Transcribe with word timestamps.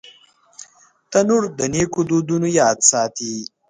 تنور 1.11 1.43
د 1.59 1.59
نیکو 1.73 2.01
دودونو 2.09 2.47
یاد 2.59 2.77
ساتي 2.89 3.33